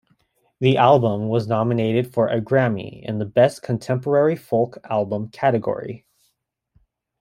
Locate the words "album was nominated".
0.77-2.11